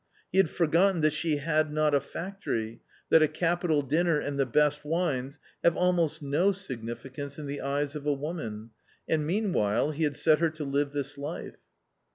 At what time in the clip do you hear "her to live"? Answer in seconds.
10.39-10.91